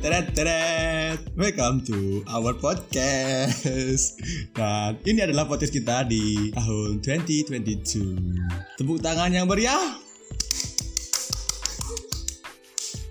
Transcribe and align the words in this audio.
teret 0.00 0.32
teret. 0.32 1.20
Welcome 1.36 1.84
to 1.84 2.24
our 2.32 2.56
podcast. 2.56 4.16
Dan 4.56 4.96
ini 5.04 5.20
adalah 5.20 5.44
podcast 5.44 5.76
kita 5.76 6.08
di 6.08 6.48
tahun 6.56 7.04
2022. 7.04 8.80
Tepuk 8.80 8.98
tangan 9.04 9.28
yang 9.28 9.44
meriah. 9.44 10.00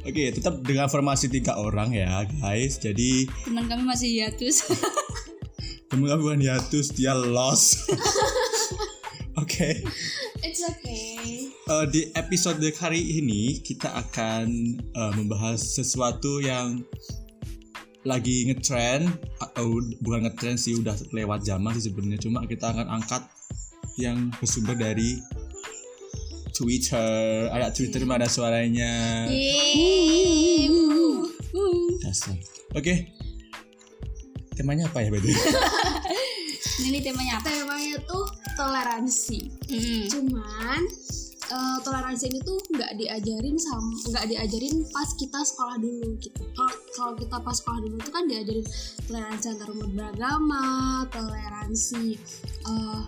Oke, 0.02 0.34
tetap 0.34 0.66
dengan 0.66 0.90
formasi 0.90 1.30
tiga 1.30 1.62
orang 1.62 1.94
ya, 1.94 2.26
guys. 2.42 2.82
Jadi 2.82 3.30
teman 3.46 3.70
kami 3.70 3.86
masih 3.86 4.10
hiatus 4.10 4.66
temen 5.90 6.10
kami 6.10 6.22
bukan 6.26 6.42
hiatus, 6.42 6.90
dia 6.94 7.14
lost. 7.14 7.86
Oke. 9.42 9.86
It's 10.42 10.66
okay. 10.66 11.09
Eh, 11.70 11.86
di 11.86 12.02
episode 12.18 12.66
kali 12.74 13.22
ini 13.22 13.62
kita 13.62 13.94
akan 13.94 14.48
eh, 14.82 15.12
membahas 15.14 15.62
sesuatu 15.62 16.42
yang 16.42 16.82
lagi 18.02 18.50
ngetrend 18.50 19.06
atau 19.38 19.78
bukan 20.02 20.26
ngetrend 20.26 20.58
sih 20.58 20.74
udah 20.82 20.98
lewat 21.14 21.46
zaman 21.46 21.78
sih 21.78 21.94
sebenarnya. 21.94 22.26
Cuma 22.26 22.42
kita 22.50 22.74
akan 22.74 22.90
angkat 22.90 23.22
yang 24.02 24.34
bersumber 24.42 24.74
dari 24.74 25.22
Twitter. 26.58 27.54
Ada 27.54 27.70
Twitter 27.70 28.02
mana 28.02 28.26
suaranya. 28.26 29.30
Dasar. 32.02 32.34
Oke. 32.74 33.14
Temanya 34.58 34.90
apa 34.90 35.06
ya 35.06 35.14
betul 35.14 35.32
ini 36.90 37.00
temanya 37.00 37.38
apa 37.38 37.48
Temanya 37.54 38.02
tuh 38.10 38.26
toleransi. 38.58 39.40
Mm. 39.70 40.10
Cuman 40.10 40.82
eh, 41.50 41.78
toleransi 41.82 42.24
ini 42.30 42.40
tuh 42.46 42.58
nggak 42.70 42.92
diajarin 42.96 43.58
sama 43.58 43.94
nggak 44.14 44.26
diajarin 44.30 44.76
pas 44.94 45.10
kita 45.18 45.40
sekolah 45.42 45.76
dulu 45.82 46.16
gitu. 46.22 46.42
Kalau 46.54 46.74
kalau 46.94 47.14
kita 47.18 47.38
pas 47.42 47.56
sekolah 47.58 47.80
dulu 47.84 47.96
tuh 48.02 48.14
kan 48.14 48.24
diajarin 48.30 48.66
toleransi 49.10 49.46
antar 49.50 49.70
umat 49.74 49.90
beragama, 49.94 50.66
toleransi 51.10 52.18
eh, 52.70 53.02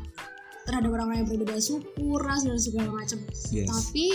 terhadap 0.66 0.90
orang-orang 0.94 1.26
yang 1.26 1.30
berbeda 1.30 1.58
suku, 1.58 2.18
ras 2.22 2.46
dan 2.46 2.58
segala 2.62 2.94
macam. 2.94 3.18
yes 3.50 3.68
Tapi 3.70 4.08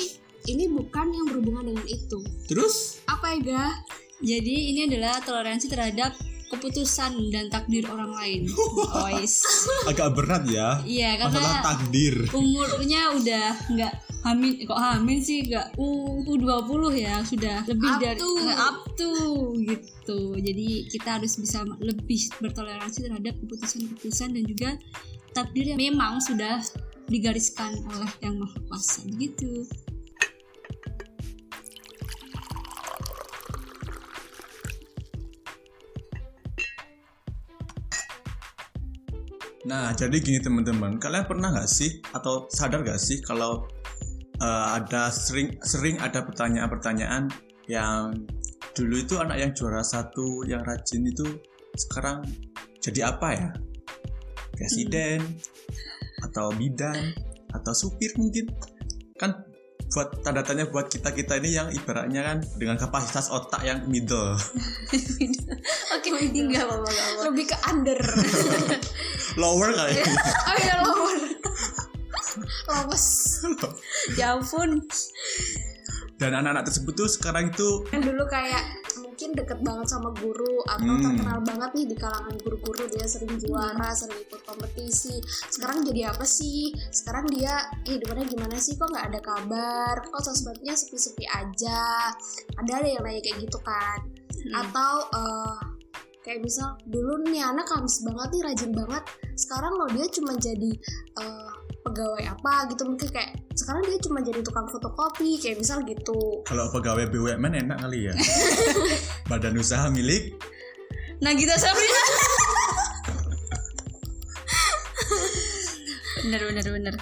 ini 0.46 0.70
bukan 0.70 1.10
yang 1.10 1.26
berhubungan 1.26 1.74
dengan 1.74 1.86
itu. 1.90 2.22
terus 2.46 3.02
Apa 3.10 3.34
ya, 3.34 3.38
Ga? 3.42 3.66
jadi 4.22 4.56
ini 4.72 4.80
adalah 4.86 5.18
toleransi 5.20 5.66
terhadap 5.66 6.14
keputusan 6.46 7.12
dan 7.34 7.50
takdir 7.50 7.82
orang 7.90 8.12
lain. 8.14 8.40
Ois 9.06 9.42
agak 9.90 10.14
berat 10.14 10.46
ya. 10.46 10.78
Iya 10.86 11.18
masalah 11.18 11.32
karena 11.32 11.52
takdir. 11.64 12.14
umurnya 12.30 13.02
udah 13.18 13.48
nggak 13.72 13.92
hamil 14.22 14.52
kok 14.62 14.78
hamil 14.78 15.18
sih? 15.18 15.42
Nggak 15.46 15.66
u 15.78 15.86
u 16.22 16.32
20 16.38 17.02
ya 17.02 17.22
sudah 17.22 17.66
lebih 17.66 17.90
Up 17.90 18.00
dari 18.00 18.18
to. 18.22 18.30
eh, 18.42 18.56
up 18.56 18.78
to 18.94 19.10
gitu. 19.62 20.18
Jadi 20.38 20.68
kita 20.90 21.18
harus 21.18 21.34
bisa 21.38 21.66
lebih 21.82 22.20
bertoleransi 22.38 23.06
terhadap 23.06 23.34
keputusan-keputusan 23.42 24.34
dan 24.34 24.44
juga 24.46 24.70
takdir 25.34 25.74
yang 25.74 25.80
memang 25.80 26.22
sudah 26.22 26.62
digariskan 27.06 27.70
oleh 27.86 28.10
yang 28.18 28.34
maha 28.34 28.58
kuasa 28.66 29.06
gitu 29.14 29.62
Nah, 39.66 39.90
jadi 39.98 40.22
gini 40.22 40.38
teman-teman, 40.38 41.02
kalian 41.02 41.26
pernah 41.26 41.50
nggak 41.50 41.66
sih 41.66 41.98
atau 42.14 42.46
sadar 42.46 42.86
nggak 42.86 43.02
sih 43.02 43.18
kalau 43.18 43.66
eh, 44.38 44.66
ada 44.78 45.10
sering 45.10 45.58
sering 45.58 45.98
ada 45.98 46.22
pertanyaan-pertanyaan 46.22 47.26
yang 47.66 48.14
dulu 48.78 48.94
itu 48.94 49.18
anak 49.18 49.42
yang 49.42 49.50
juara 49.58 49.82
satu 49.82 50.46
yang 50.46 50.62
rajin 50.62 51.02
itu 51.02 51.26
sekarang 51.74 52.22
jadi 52.78 53.10
apa 53.10 53.28
ya? 53.34 53.50
Presiden 54.54 55.18
atau 56.22 56.54
bidan 56.54 57.10
atau 57.50 57.74
supir 57.74 58.14
mungkin 58.14 58.46
kan 59.18 59.34
buat 59.90 60.22
tanda 60.22 60.46
tanya 60.46 60.66
buat 60.70 60.86
kita 60.90 61.10
kita 61.10 61.38
ini 61.42 61.50
yang 61.58 61.68
ibaratnya 61.70 62.22
kan 62.22 62.38
dengan 62.58 62.74
kapasitas 62.74 63.30
otak 63.30 63.62
yang 63.62 63.86
middle 63.86 64.34
oke 65.94 66.06
nggak 66.10 66.64
apa-apa 66.66 66.88
nggak 66.90 67.06
apa-apa. 67.06 67.22
Lebih 67.30 67.44
ke 67.50 67.56
under. 67.70 67.98
lower 69.36 69.70
kali 69.70 69.92
ya. 69.94 70.04
oh 70.48 70.56
iya 70.58 70.74
lower. 70.82 71.16
Lowes. 72.68 73.06
ya 74.18 74.36
ampun 74.36 74.84
dan 76.16 76.32
anak-anak 76.32 76.68
tersebut 76.68 76.92
tuh 76.92 77.08
sekarang 77.08 77.48
itu 77.48 77.84
Kan 77.88 78.00
dulu 78.00 78.24
kayak 78.28 78.60
mungkin 79.00 79.32
deket 79.32 79.60
banget 79.60 79.88
sama 79.88 80.12
guru 80.16 80.60
atau 80.64 80.84
Hmm. 80.84 81.00
terkenal 81.00 81.40
banget 81.44 81.70
nih 81.72 81.86
di 81.92 81.96
kalangan 81.96 82.36
guru-guru 82.40 82.84
dia 82.88 83.04
sering 83.04 83.36
juara, 83.36 83.92
sering 83.92 84.20
ikut 84.20 84.40
kompetisi. 84.44 85.16
Sekarang 85.48 85.84
jadi 85.84 86.12
apa 86.12 86.24
sih? 86.24 86.72
Sekarang 86.88 87.28
dia 87.32 87.64
hidupannya 87.84 88.28
gimana 88.28 88.56
sih? 88.56 88.76
Kok 88.76 88.88
nggak 88.92 89.06
ada 89.12 89.20
kabar? 89.20 89.94
Kok 90.04 90.20
sosmednya 90.20 90.76
sepi-sepi 90.76 91.24
aja? 91.28 92.12
Ada 92.60 92.72
ada 92.76 92.88
yang 92.88 93.00
nanya 93.00 93.20
kayak 93.24 93.38
gitu 93.40 93.56
kan? 93.60 94.00
Hmm. 94.32 94.52
Atau 94.64 94.92
eh, 95.12 95.56
kayak 96.26 96.42
misal 96.42 96.74
dulu 96.90 97.22
nih 97.30 97.38
anak 97.38 97.70
habis 97.70 98.02
banget 98.02 98.34
nih 98.34 98.42
rajin 98.50 98.74
banget. 98.74 99.06
Sekarang 99.38 99.78
loh 99.78 99.86
dia 99.94 100.10
cuma 100.10 100.34
jadi 100.34 100.74
eh, 101.22 101.50
pegawai 101.86 102.24
apa 102.26 102.66
gitu 102.74 102.82
mungkin 102.82 103.06
kayak 103.14 103.38
sekarang 103.54 103.86
dia 103.86 103.94
cuma 104.02 104.18
jadi 104.26 104.42
tukang 104.42 104.66
fotokopi 104.66 105.38
kayak 105.38 105.62
misal 105.62 105.78
gitu. 105.86 106.42
Kalau 106.42 106.66
pegawai 106.74 107.06
BUMN 107.14 107.62
enak 107.62 107.78
kali 107.78 108.10
ya? 108.10 108.14
Badan 109.30 109.54
usaha 109.54 109.86
milik? 109.86 110.34
Nagita 111.22 111.54
Sabrina 111.56 112.02
bener 116.26 116.42
bener 116.42 116.66
bener. 116.74 116.94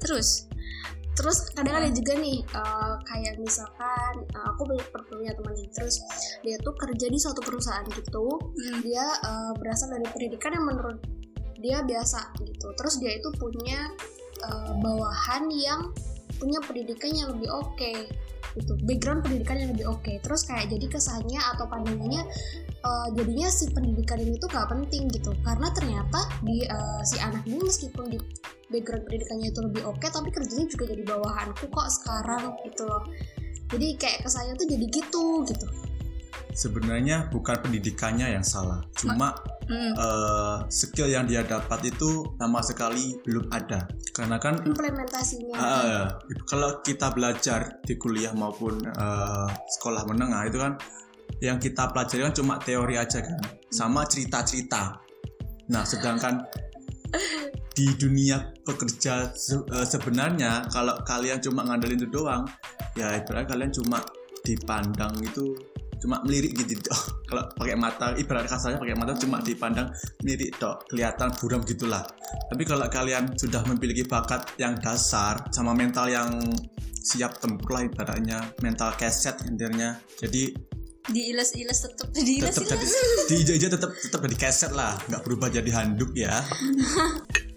Terus 0.00 0.49
terus 1.20 1.52
kadang 1.52 1.76
ada 1.84 1.92
juga 1.92 2.16
nih 2.16 2.40
eh, 2.40 2.94
kayak 3.04 3.36
misalkan 3.36 4.24
eh, 4.24 4.44
aku 4.48 4.64
punya 4.64 4.84
punya 5.04 5.32
teman 5.36 5.52
gitu 5.52 5.72
terus 5.76 6.00
dia 6.40 6.56
tuh 6.64 6.72
kerja 6.72 7.06
di 7.12 7.18
suatu 7.20 7.44
perusahaan 7.44 7.84
gitu. 7.92 8.40
Hmm. 8.40 8.80
dia 8.80 9.04
eh, 9.04 9.52
berasal 9.60 9.92
dari 9.92 10.08
pendidikan 10.08 10.56
yang 10.56 10.64
menurut 10.64 10.98
dia 11.60 11.84
biasa 11.84 12.32
gitu. 12.40 12.72
Terus 12.72 12.94
dia 12.98 13.12
itu 13.20 13.28
punya 13.36 13.92
eh, 14.48 14.72
bawahan 14.80 15.52
yang 15.52 15.92
punya 16.40 16.56
pendidikan 16.64 17.12
yang 17.12 17.28
lebih 17.36 17.52
oke 17.52 17.92
gitu. 18.56 18.72
Background 18.88 19.20
pendidikan 19.22 19.60
yang 19.60 19.70
lebih 19.76 19.86
oke. 19.92 20.12
Terus 20.24 20.42
kayak 20.48 20.72
jadi 20.72 20.86
kesannya 20.88 21.40
atau 21.54 21.68
pandangannya 21.68 22.24
eh, 22.80 23.08
jadinya 23.12 23.48
si 23.52 23.68
pendidikan 23.70 24.18
ini 24.24 24.40
tuh 24.40 24.48
gak 24.48 24.72
penting 24.72 25.12
gitu. 25.12 25.36
Karena 25.44 25.68
ternyata 25.76 26.20
di 26.40 26.64
eh, 26.64 27.00
si 27.04 27.20
anak 27.20 27.44
ini 27.44 27.60
meskipun 27.60 28.08
di 28.08 28.18
background 28.70 29.04
pendidikannya 29.10 29.46
itu 29.50 29.60
lebih 29.60 29.82
oke 29.84 30.06
tapi 30.06 30.28
kerjanya 30.30 30.66
juga 30.70 30.84
jadi 30.88 31.02
bawahanku 31.04 31.64
kok 31.68 31.88
sekarang 31.90 32.54
gitu 32.64 32.82
loh. 32.86 33.02
Jadi 33.70 33.86
kayak 33.98 34.26
kesannya 34.26 34.54
tuh 34.58 34.66
jadi 34.66 34.86
gitu 34.90 35.24
gitu. 35.46 35.66
Sebenarnya 36.50 37.30
bukan 37.30 37.62
pendidikannya 37.62 38.34
yang 38.34 38.42
salah 38.42 38.82
cuma 38.98 39.34
Hmm. 39.70 39.94
eh, 39.94 40.56
skill 40.66 41.06
yang 41.06 41.30
dia 41.30 41.46
dapat 41.46 41.94
itu 41.94 42.26
sama 42.34 42.58
sekali 42.58 43.14
belum 43.22 43.46
ada. 43.54 43.86
Karena 44.10 44.42
kan 44.42 44.58
implementasinya. 44.66 45.54
Eh, 45.54 46.04
kalau 46.42 46.82
kita 46.82 47.14
belajar 47.14 47.78
di 47.86 47.94
kuliah 47.94 48.34
maupun 48.34 48.82
eh, 48.82 49.48
sekolah 49.78 50.02
menengah 50.10 50.42
itu 50.50 50.58
kan 50.58 50.74
yang 51.38 51.62
kita 51.62 51.86
pelajari 51.94 52.26
kan 52.26 52.34
cuma 52.34 52.58
teori 52.58 52.98
aja 52.98 53.22
kan. 53.22 53.38
Sama 53.70 54.02
cerita-cerita. 54.10 54.98
Nah 55.70 55.86
sedangkan 55.86 56.42
di 57.74 57.86
dunia 57.94 58.50
pekerja 58.66 59.30
se- 59.32 59.66
eh, 59.70 59.86
sebenarnya 59.86 60.66
kalau 60.68 60.94
kalian 61.06 61.38
cuma 61.38 61.62
ngandelin 61.64 62.02
itu 62.02 62.08
doang 62.10 62.42
ya 62.98 63.14
ibaratnya 63.14 63.46
kalian 63.46 63.70
cuma 63.70 63.98
dipandang 64.42 65.14
itu 65.22 65.54
cuma 66.00 66.16
melirik 66.24 66.56
gitu 66.56 66.80
toh. 66.80 67.00
kalau 67.28 67.44
pakai 67.54 67.76
mata 67.76 68.16
ibarat 68.16 68.48
kasarnya 68.48 68.80
pakai 68.80 68.96
mata 68.96 69.12
cuma 69.20 69.38
dipandang 69.44 69.92
melirik 70.24 70.56
toh 70.56 70.80
kelihatan 70.88 71.28
buram 71.36 71.60
gitulah. 71.68 72.02
Tapi 72.48 72.62
kalau 72.64 72.88
kalian 72.88 73.36
sudah 73.36 73.60
memiliki 73.68 74.08
bakat 74.08 74.48
yang 74.56 74.74
dasar 74.80 75.44
sama 75.52 75.76
mental 75.76 76.08
yang 76.08 76.40
siap 77.00 77.36
tempur 77.38 77.76
lah 77.76 77.82
ibaratnya 77.84 78.40
mental 78.64 78.96
keset 78.96 79.44
intinya. 79.44 79.94
Jadi 80.16 80.56
diiles-iles 81.10 81.80
diiles 82.16 82.54
tetap 82.56 82.80
jadi 82.80 82.96
di 83.28 83.34
ija 83.60 83.68
tetap 83.68 83.92
tetap 83.92 84.20
jadi 84.24 84.36
keset 84.40 84.72
lah. 84.72 84.96
Nggak 85.04 85.22
berubah 85.28 85.52
jadi 85.52 85.68
handuk 85.68 86.16
ya 86.16 86.32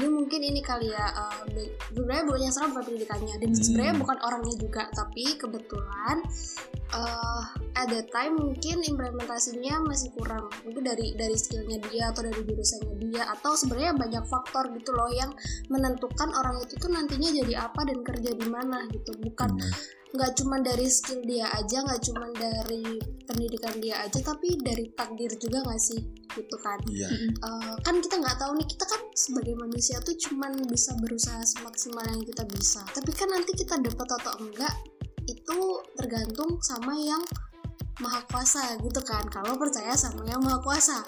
jadi 0.00 0.08
mungkin 0.08 0.40
ini 0.40 0.64
kali 0.64 0.88
ya 0.96 1.06
eh, 1.12 1.68
sebenarnya 1.92 2.24
bukan 2.24 2.40
yang 2.40 2.54
salah 2.56 2.72
bukan 2.72 2.88
pendidikannya 2.88 3.36
dan 3.36 3.52
Hmm. 3.52 3.60
sebenarnya 3.60 3.94
bukan 4.00 4.18
orangnya 4.24 4.56
juga 4.56 4.82
tapi 4.96 5.36
kebetulan 5.36 6.16
uh, 6.94 7.42
at 7.78 7.88
the 7.88 8.02
time 8.10 8.36
mungkin 8.36 8.82
implementasinya 8.82 9.82
masih 9.86 10.10
kurang. 10.18 10.50
Mungkin 10.66 10.82
dari 10.84 11.14
dari 11.14 11.36
skillnya 11.38 11.78
dia 11.88 12.10
atau 12.10 12.26
dari 12.26 12.42
jurusannya 12.42 12.94
dia 12.98 13.22
atau 13.30 13.54
sebenarnya 13.54 13.94
banyak 13.96 14.24
faktor 14.26 14.68
gitu 14.74 14.90
loh 14.94 15.10
yang 15.10 15.30
menentukan 15.70 16.30
orang 16.34 16.60
itu 16.62 16.74
tuh 16.76 16.90
nantinya 16.90 17.30
jadi 17.42 17.70
apa 17.70 17.80
dan 17.86 17.98
kerja 18.02 18.30
di 18.34 18.46
mana 18.50 18.84
gitu. 18.90 19.14
Bukan 19.22 19.56
nggak 20.10 20.42
cuma 20.42 20.58
dari 20.58 20.90
skill 20.90 21.22
dia 21.22 21.46
aja 21.54 21.86
nggak 21.86 22.02
cuma 22.02 22.26
dari 22.34 22.98
pendidikan 23.30 23.78
dia 23.78 24.02
aja 24.02 24.18
tapi 24.26 24.58
dari 24.58 24.90
takdir 24.92 25.30
juga 25.38 25.62
nggak 25.62 25.80
sih? 25.80 26.00
Gitu 26.34 26.56
kan. 26.58 26.78
Iya. 26.90 27.08
Uh, 27.42 27.74
kan 27.86 28.02
kita 28.02 28.18
nggak 28.18 28.36
tahu 28.38 28.58
nih 28.58 28.66
kita 28.66 28.84
kan 28.90 29.00
sebagai 29.14 29.54
manusia 29.54 29.96
tuh 30.02 30.14
cuman 30.18 30.58
bisa 30.66 30.94
berusaha 30.98 31.40
semaksimal 31.46 32.02
yang 32.10 32.22
kita 32.26 32.42
bisa. 32.50 32.82
Tapi 32.90 33.10
kan 33.14 33.30
nanti 33.30 33.54
kita 33.54 33.78
dapat 33.78 34.08
atau 34.18 34.34
enggak 34.42 34.74
itu 35.50 35.82
tergantung 35.98 36.62
sama 36.62 36.94
yang 36.94 37.18
maha 38.00 38.22
kuasa 38.32 38.80
gitu 38.80 39.02
kan. 39.04 39.26
Kalau 39.28 39.58
percaya 39.60 39.92
sama 39.92 40.24
yang 40.24 40.40
maha 40.40 40.62
kuasa 40.64 41.04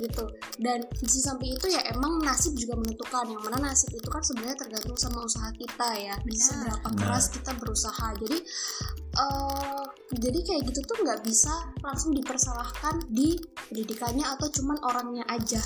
gitu. 0.00 0.24
Dan 0.58 0.82
di 0.88 1.20
samping 1.20 1.54
itu 1.54 1.70
ya 1.70 1.84
emang 1.94 2.18
nasib 2.24 2.58
juga 2.58 2.74
menentukan. 2.74 3.28
Yang 3.30 3.42
mana 3.46 3.70
nasib 3.70 3.94
itu 3.94 4.08
kan 4.10 4.24
sebenarnya 4.24 4.56
tergantung 4.58 4.98
sama 4.98 5.22
usaha 5.22 5.52
kita 5.54 5.88
ya. 5.94 6.16
Benar. 6.26 6.42
seberapa 6.42 6.88
Benar. 6.90 7.00
keras 7.06 7.24
kita 7.30 7.52
berusaha. 7.60 8.06
Jadi 8.18 8.38
eh 9.14 9.82
jadi 10.18 10.38
kayak 10.42 10.62
gitu 10.74 10.80
tuh 10.90 10.96
nggak 11.06 11.22
bisa 11.22 11.54
langsung 11.86 12.10
dipersalahkan 12.16 13.06
di 13.12 13.38
pendidikannya 13.70 14.26
atau 14.26 14.50
cuman 14.50 14.78
orangnya 14.82 15.22
aja 15.30 15.62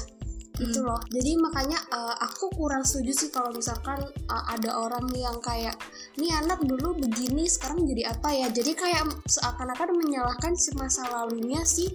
gitu 0.59 0.83
loh. 0.83 0.99
Jadi 1.09 1.39
makanya 1.39 1.79
eh, 1.95 2.17
aku 2.27 2.51
kurang 2.53 2.83
setuju 2.83 3.13
sih 3.15 3.31
kalau 3.31 3.55
misalkan 3.55 4.03
eh, 4.11 4.45
ada 4.51 4.75
orang 4.75 5.07
yang 5.15 5.39
kayak 5.39 5.79
nih 6.19 6.35
anak 6.35 6.59
dulu 6.67 6.99
begini 6.99 7.47
sekarang 7.47 7.87
jadi 7.87 8.11
apa 8.13 8.29
ya? 8.35 8.47
Jadi 8.51 8.73
kayak 8.75 9.07
seakan-akan 9.25 9.95
menyalahkan 9.95 10.53
si 10.59 10.75
masa 10.75 11.07
lalunya 11.09 11.63
si 11.63 11.89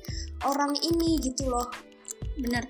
orang 0.48 0.74
ini 0.80 1.20
gitu 1.20 1.52
loh. 1.52 1.68
Benar 2.40 2.66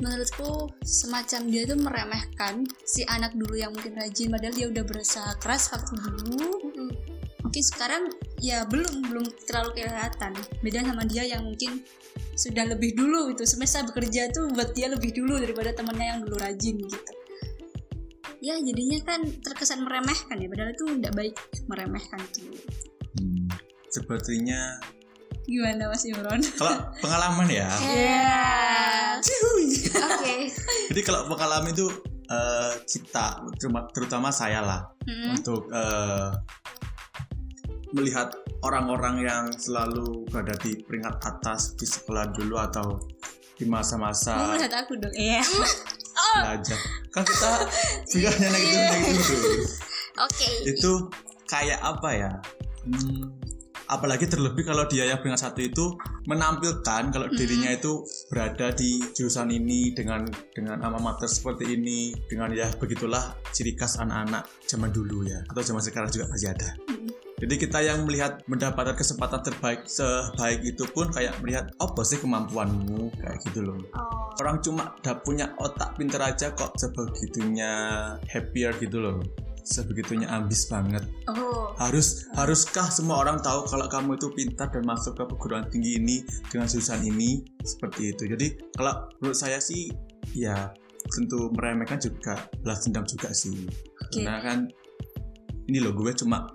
menurutku 0.00 0.70
semacam 0.80 1.40
dia 1.50 1.62
tuh 1.68 1.78
meremehkan 1.80 2.64
si 2.86 3.02
anak 3.04 3.34
dulu 3.36 3.58
yang 3.58 3.74
mungkin 3.74 3.98
rajin 3.98 4.32
padahal 4.32 4.54
dia 4.54 4.66
udah 4.70 4.84
berusaha 4.86 5.30
keras 5.42 5.68
waktu 5.74 5.94
dulu. 5.98 6.48
Mungkin 7.42 7.62
sekarang 7.66 8.08
ya 8.40 8.64
belum 8.64 9.12
belum 9.12 9.26
terlalu 9.44 9.82
kelihatan. 9.82 10.32
Beda 10.64 10.80
sama 10.86 11.04
dia 11.04 11.26
yang 11.26 11.44
mungkin 11.44 11.84
sudah 12.32 12.64
lebih 12.64 12.96
dulu 12.96 13.34
itu 13.34 13.44
semesta 13.44 13.84
bekerja 13.84 14.32
tuh 14.32 14.48
buat 14.56 14.72
dia 14.72 14.88
lebih 14.88 15.12
dulu 15.12 15.36
daripada 15.36 15.76
temennya 15.76 16.16
yang 16.16 16.20
dulu 16.24 16.36
rajin 16.40 16.80
gitu. 16.80 17.12
Ya 18.42 18.58
jadinya 18.58 18.98
kan 19.04 19.20
terkesan 19.42 19.84
meremehkan 19.84 20.40
ya. 20.40 20.48
Padahal 20.48 20.72
itu 20.72 20.84
tidak 20.98 21.12
baik 21.14 21.34
meremehkan 21.68 22.20
tuh. 22.32 22.56
Hmm. 23.12 23.44
sepertinya 23.92 24.80
gimana 25.46 25.90
Mas 25.90 26.04
Imron? 26.06 26.40
kalau 26.58 26.76
pengalaman 27.02 27.48
ya. 27.50 27.68
Ya. 27.82 29.18
oke. 29.18 30.36
Jadi 30.92 31.00
kalau 31.02 31.26
pengalaman 31.30 31.74
itu 31.74 31.86
eh, 32.30 32.72
kita 32.86 33.42
terutama, 33.58 33.80
terutama 33.90 34.28
saya 34.30 34.60
lah. 34.62 34.80
Mm-mm. 35.02 35.34
untuk 35.38 35.66
eh, 35.74 36.30
melihat 37.92 38.32
orang-orang 38.64 39.16
yang 39.20 39.44
selalu 39.52 40.24
berada 40.30 40.56
di 40.64 40.80
peringkat 40.80 41.20
atas 41.20 41.76
di 41.76 41.84
sekolah 41.84 42.32
dulu 42.32 42.56
atau 42.56 42.96
di 43.58 43.68
masa-masa 43.68 44.56
melihat 44.56 44.86
aku 44.86 44.96
dong. 44.96 45.12
Iya. 45.12 45.42
Belajar. 46.40 46.78
Kan 47.12 47.22
kita 47.28 47.50
juga 48.08 48.30
negatif 48.40 48.72
negatif 48.72 49.16
dulu. 49.28 49.50
Oke. 50.24 50.50
Itu 50.72 50.92
kayak 51.50 51.80
apa 51.84 52.10
ya? 52.16 52.32
Hmm, 52.82 53.28
apalagi 53.92 54.24
terlebih 54.24 54.64
kalau 54.64 54.88
dia 54.88 55.04
yang 55.04 55.20
peringkat 55.20 55.52
satu 55.52 55.60
itu 55.60 55.84
menampilkan 56.24 57.12
kalau 57.12 57.28
dirinya 57.28 57.68
itu 57.68 58.00
berada 58.32 58.72
di 58.72 59.04
jurusan 59.12 59.52
ini 59.52 59.92
dengan 59.92 60.24
dengan 60.56 60.80
alma 60.80 61.12
mater 61.12 61.28
seperti 61.28 61.76
ini 61.76 62.16
dengan 62.24 62.48
ya 62.56 62.72
begitulah 62.80 63.36
ciri 63.52 63.76
khas 63.76 64.00
anak-anak 64.00 64.48
zaman 64.64 64.88
dulu 64.88 65.28
ya 65.28 65.44
atau 65.52 65.60
zaman 65.60 65.84
sekarang 65.84 66.08
juga 66.08 66.32
masih 66.32 66.56
ada. 66.56 66.72
Jadi 67.42 67.58
kita 67.58 67.82
yang 67.82 68.06
melihat 68.06 68.38
mendapatkan 68.46 68.94
kesempatan 68.94 69.42
terbaik 69.42 69.82
sebaik 69.90 70.62
itu 70.62 70.86
pun 70.94 71.10
kayak 71.10 71.42
melihat 71.42 71.74
apa 71.82 72.00
sih 72.06 72.22
kemampuanmu? 72.22 73.10
Kayak 73.18 73.42
gitu 73.50 73.66
loh. 73.66 73.82
Oh, 73.98 74.30
orang 74.38 74.62
cuma 74.62 74.94
udah 75.02 75.16
punya 75.26 75.50
otak 75.58 75.98
pinter 75.98 76.22
aja 76.22 76.54
kok 76.54 76.78
sebegitunya 76.78 77.74
happier 78.30 78.70
gitu 78.78 79.02
loh 79.02 79.18
sebegitunya 79.62 80.28
ambis 80.28 80.66
banget. 80.66 81.06
Oh. 81.30 81.72
Harus 81.78 82.28
haruskah 82.36 82.86
semua 82.90 83.22
orang 83.22 83.40
tahu 83.40 83.64
kalau 83.66 83.86
kamu 83.88 84.18
itu 84.18 84.28
pintar 84.34 84.68
dan 84.70 84.84
masuk 84.84 85.16
ke 85.16 85.24
perguruan 85.24 85.66
tinggi 85.70 85.98
ini 85.98 86.16
dengan 86.50 86.68
jurusan 86.68 87.02
ini? 87.06 87.42
Seperti 87.62 88.12
itu. 88.14 88.22
Jadi 88.28 88.46
kalau 88.76 89.08
menurut 89.22 89.38
saya 89.38 89.58
sih 89.62 89.90
ya 90.36 90.70
tentu 91.10 91.50
meremehkan 91.54 91.98
juga 91.98 92.46
belas 92.62 92.86
dendam 92.86 93.06
juga 93.06 93.30
sih. 93.34 93.66
Oke. 94.02 94.22
karena 94.22 94.44
kan 94.44 94.58
ini 95.70 95.78
loh 95.80 95.96
gue 95.96 96.12
cuma 96.14 96.50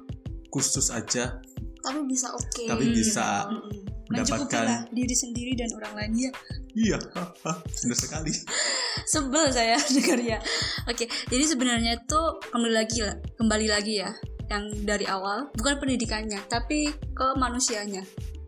khusus 0.52 0.92
aja. 0.94 1.40
Tapi 1.82 2.00
bisa 2.06 2.28
oke. 2.36 2.64
Tapi 2.68 2.86
bisa 2.92 3.48
Mm-mm. 3.48 4.12
mendapatkan 4.12 4.44
Mencukupilah 4.48 4.82
diri 4.92 5.16
sendiri 5.16 5.52
dan 5.56 5.70
orang 5.76 5.94
lain. 5.96 6.30
Ya 6.30 6.32
iya. 6.78 6.98
Benar 7.82 7.98
sekali. 7.98 8.30
Sebel 9.10 9.50
saya 9.50 9.82
dengarnya 9.98 10.38
oke 10.86 11.06
jadi 11.34 11.44
sebenarnya 11.50 11.98
itu 12.06 12.22
kembali 12.54 12.74
lagi 12.78 13.00
lah 13.02 13.18
kembali 13.42 13.68
lagi 13.68 13.94
ya 14.06 14.14
yang 14.48 14.70
dari 14.86 15.10
awal. 15.10 15.50
Bukan 15.58 15.82
pendidikannya 15.82 16.40
tapi 16.46 16.94
ke 16.94 17.28
manusianya. 17.36 18.06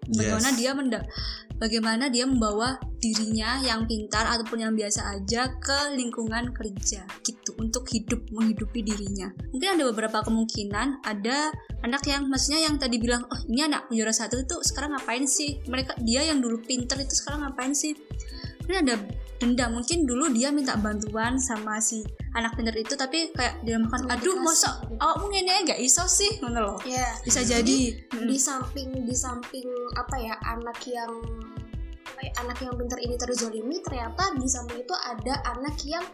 Bagaimana 0.10 0.50
Yes. 0.54 0.58
dia 0.58 0.72
menda 0.78 1.02
bagaimana 1.60 2.10
dia 2.10 2.26
membawa 2.26 2.80
dirinya 3.00 3.64
yang 3.64 3.88
pintar 3.88 4.28
ataupun 4.28 4.64
yang 4.64 4.74
biasa 4.76 5.18
aja 5.18 5.56
ke 5.58 5.96
lingkungan 5.96 6.52
kerja 6.52 7.08
gitu. 7.24 7.52
Untuk 7.60 7.88
hidup 7.90 8.24
menghidupi 8.32 8.84
dirinya. 8.84 9.32
Mungkin 9.56 9.80
ada 9.80 9.84
beberapa 9.90 10.24
kemungkinan. 10.24 11.04
Ada 11.04 11.52
anak 11.84 12.04
yang 12.06 12.28
maksudnya 12.28 12.68
yang 12.68 12.76
tadi 12.76 13.00
bilang 13.00 13.24
oh 13.28 13.40
ini 13.48 13.66
anak 13.66 13.88
juara 13.90 14.12
satu 14.12 14.40
itu 14.44 14.60
sekarang 14.62 14.96
ngapain 14.96 15.26
sih? 15.26 15.64
Mereka 15.66 16.00
dia 16.04 16.28
yang 16.28 16.44
dulu 16.44 16.60
pintar 16.64 17.00
itu 17.00 17.16
sekarang 17.16 17.48
ngapain 17.48 17.72
sih? 17.72 17.96
Mungkin 18.68 18.78
ada 18.86 18.96
dendam 19.40 19.72
mungkin 19.72 20.04
dulu 20.04 20.28
dia 20.36 20.52
minta 20.52 20.76
bantuan 20.76 21.40
sama 21.40 21.80
si 21.80 22.04
anak 22.36 22.60
pintar 22.60 22.76
itu 22.76 22.94
tapi 23.00 23.32
kayak 23.32 23.64
dia 23.64 23.80
makan 23.80 24.12
aduh 24.12 24.36
gitu. 24.36 24.70
awakmu 25.00 25.32
ngene 25.32 25.64
nggak 25.66 25.80
iso 25.80 26.04
sih? 26.06 26.38
Ngono 26.44 26.60
loh. 26.60 26.80
Ya 26.84 27.16
bisa 27.24 27.42
Jadi, 27.42 27.96
jadi 28.12 28.28
di 28.28 28.38
samping 28.38 29.08
di 29.08 29.16
samping 29.16 29.66
apa 29.96 30.16
ya 30.20 30.36
anak 30.44 30.78
yang 30.86 31.10
ya, 31.24 31.59
anak 32.12 32.58
yang 32.60 32.74
pintar 32.74 32.98
ini 32.98 33.16
terzolimi 33.16 33.78
ternyata 33.80 34.34
di 34.34 34.46
samping 34.46 34.80
itu 34.80 34.96
ada 34.96 35.34
anak 35.50 35.76
yang 35.84 36.06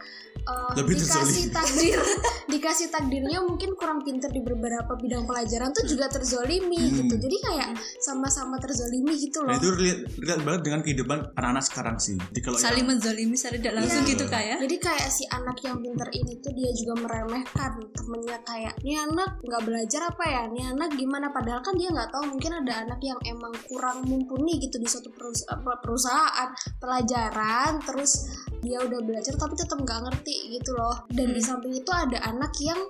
uh, 0.43 0.73
Lebih 0.73 0.97
dikasih 0.97 1.13
terzolimi. 1.45 1.53
takdir 1.57 1.99
dikasih 2.47 2.87
takdirnya 2.89 3.39
mungkin 3.41 3.73
kurang 3.73 4.01
pintar 4.01 4.29
di 4.29 4.39
beberapa 4.39 4.93
bidang 4.93 5.23
pelajaran 5.23 5.71
tuh 5.71 5.85
juga 5.85 6.07
terzolimi 6.07 6.77
Hmm. 6.77 6.97
gitu 6.97 7.15
jadi 7.17 7.37
kayak 7.41 7.67
sama-sama 7.97 8.57
terzolimi 8.57 9.15
gitu 9.15 9.41
loh 9.41 9.49
Nah 9.49 9.57
itu 9.57 9.69
relate, 9.69 10.03
banget 10.41 10.61
dengan 10.63 10.79
kehidupan 10.81 11.17
anak-anak 11.33 11.63
sekarang 11.63 11.97
sih. 11.97 12.15
Jadi 12.15 12.39
kalau 12.41 12.57
saling 12.57 12.77
yang, 12.79 12.89
menzolimi 12.91 13.35
secara 13.35 13.55
tidak 13.55 13.73
langsung 13.75 14.01
Iya. 14.01 14.11
gitu 14.11 14.25
kayak 14.27 14.57
jadi 14.59 14.75
kayak 14.77 15.07
si 15.07 15.23
anak 15.27 15.57
yang 15.59 15.77
pintar 15.77 16.09
ini 16.11 16.33
tuh 16.37 16.51
dia 16.51 16.69
juga 16.71 16.93
meremehkan 16.99 17.71
temennya 17.91 18.37
kayak 18.41 18.73
nih 18.81 18.97
anak 19.01 19.29
nggak 19.39 19.63
belajar 19.63 20.01
apa 20.05 20.23
ya 20.25 20.41
nih 20.47 20.65
anak 20.67 20.89
gimana 20.93 21.27
padahal 21.29 21.61
kan 21.61 21.73
dia 21.73 21.89
nggak 21.89 22.09
tahu 22.09 22.23
mungkin 22.27 22.51
ada 22.55 22.73
anak 22.81 22.99
yang 23.01 23.19
emang 23.25 23.53
kurang 23.65 23.97
mumpuni 24.03 24.59
gitu 24.59 24.75
di 24.75 24.85
suatu 24.85 25.09
perus- 25.09 25.47
apa, 25.47 25.79
perusahaan 25.85 26.49
pelajaran 26.81 27.77
terus 27.85 28.25
dia 28.65 28.81
udah 28.81 28.97
belajar 29.05 29.37
tapi 29.37 29.53
tetap 29.53 29.77
nggak 29.77 30.01
ngerti 30.09 30.57
gitu 30.57 30.73
loh. 30.73 31.05
Dan 31.13 31.37
di 31.37 31.41
Hmm. 31.41 31.61
samping 31.61 31.77
itu 31.77 31.91
ada 31.93 32.17
anak 32.25 32.49
yang 32.57 32.81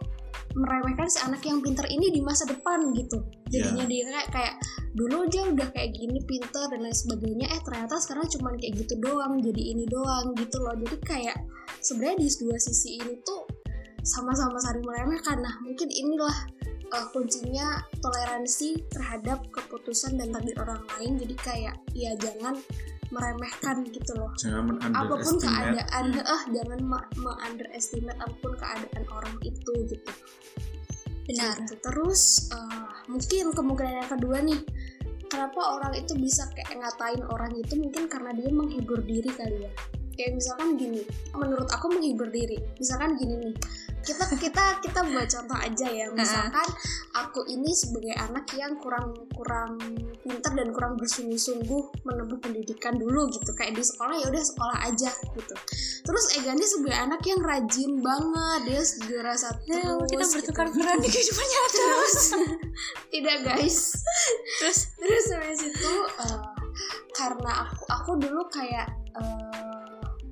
meremehkan 0.55 1.11
si 1.11 1.19
anak 1.19 1.43
yang 1.43 1.59
pintar 1.59 1.83
ini 1.91 2.07
di 2.15 2.23
masa 2.23 2.47
depan 2.47 2.95
gitu. 2.95 3.19
Jadinya 3.51 3.83
dia 3.83 4.07
kayak 4.07 4.27
kayak 4.31 4.55
dulu 4.95 5.27
dia 5.27 5.43
udah 5.51 5.67
kayak 5.75 5.91
gini 5.91 6.23
pintar 6.23 6.71
dan 6.71 6.79
lain 6.79 6.95
sebagainya 6.95 7.51
eh 7.51 7.59
ternyata 7.59 7.99
sekarang 7.99 8.23
cuman 8.31 8.55
kayak 8.55 8.73
gitu 8.79 8.95
doang 9.03 9.35
jadi 9.43 9.61
ini 9.75 9.83
doang 9.91 10.31
gitu 10.39 10.57
loh. 10.63 10.71
Jadi 10.79 10.95
kayak 11.03 11.37
sebenarnya 11.83 12.23
di 12.23 12.27
dua 12.39 12.55
sisi 12.55 13.03
ini 13.03 13.19
tuh 13.27 13.43
sama-sama 14.05 14.55
saling 14.63 14.85
meremehkan. 14.87 15.43
Nah 15.43 15.59
mungkin 15.59 15.91
inilah 15.91 16.54
uh, 16.93 17.07
kuncinya 17.13 17.81
toleransi 18.03 18.85
terhadap 18.91 19.41
keputusan 19.49 20.19
dan 20.19 20.33
takdir 20.33 20.57
orang 20.61 20.81
lain. 20.97 21.17
Jadi 21.21 21.35
kayak 21.39 21.75
ya 21.95 22.11
jangan 22.19 22.57
meremehkan 23.13 23.85
gitu 23.89 24.11
loh. 24.17 24.31
Jangan 24.37 24.81
apa 24.81 25.15
pun 25.21 25.35
keadaan 25.37 26.05
eh 26.17 26.43
jangan 26.51 26.79
me- 26.81 27.09
me-underestimate 27.21 28.17
apa 28.17 28.35
pun 28.41 28.53
keadaan 28.57 29.03
orang 29.13 29.35
itu 29.45 29.73
gitu. 29.89 30.11
Benar 31.25 31.57
Gitu. 31.57 31.73
terus 31.81 32.53
eh, 32.53 32.89
mungkin 33.09 33.49
kemungkinan 33.49 33.93
yang 34.05 34.09
kedua 34.13 34.37
nih 34.45 34.61
kenapa 35.25 35.57
orang 35.57 35.93
itu 35.97 36.13
bisa 36.17 36.45
kayak 36.53 36.77
ngatain 36.81 37.21
orang 37.29 37.53
itu? 37.57 37.73
Mungkin 37.77 38.05
karena 38.09 38.31
dia 38.33 38.49
menghibur 38.53 39.01
diri 39.01 39.29
kali 39.33 39.65
ya. 39.65 39.71
Kayak 40.15 40.39
misalkan 40.39 40.79
gini 40.79 41.01
menurut 41.33 41.69
aku 41.69 41.91
menghibur 41.91 42.29
diri. 42.29 42.57
Misalkan 42.77 43.17
gini 43.17 43.35
nih 43.41 43.55
kita 44.05 44.25
kita 44.37 44.63
kita 44.85 44.99
buat 45.09 45.27
contoh 45.27 45.57
aja 45.57 45.87
ya. 45.89 46.07
Misalkan 46.13 46.67
aku 47.17 47.41
ini 47.49 47.73
sebagai 47.73 48.13
anak 48.15 48.45
yang 48.53 48.77
kurang 48.77 49.11
kurang 49.33 49.81
pinter 50.21 50.51
dan 50.53 50.69
kurang 50.71 50.93
bersungguh-sungguh 50.95 52.05
menempuh 52.05 52.39
pendidikan 52.39 52.95
dulu 52.95 53.25
gitu. 53.33 53.49
Kayak 53.57 53.81
di 53.81 53.83
sekolah 53.83 54.15
ya 54.21 54.29
udah 54.29 54.43
sekolah 54.45 54.77
aja 54.85 55.09
gitu. 55.09 55.55
Terus 56.05 56.25
Ega 56.37 56.53
ini 56.53 56.65
sebagai 56.69 56.97
anak 57.01 57.21
yang 57.25 57.41
rajin 57.41 57.91
banget 57.99 58.59
dia 58.69 58.81
juara 59.09 59.33
satu 59.33 59.63
Ya, 59.65 59.81
kita 60.05 60.21
gitu. 60.21 60.33
bertukar 60.37 60.67
peran 60.69 60.97
di 61.01 61.09
kehidupan 61.09 61.47
nyata. 61.49 61.73
terus. 61.75 62.17
Tidak 63.09 63.37
guys. 63.41 63.77
Terus? 64.61 64.79
Terus 65.01 65.25
habis 65.33 65.61
itu 65.65 65.91
eh, 66.21 66.39
karena 67.17 67.51
aku 67.65 67.83
aku 67.89 68.11
dulu 68.21 68.45
kayak 68.53 68.85
eh, 69.17 69.74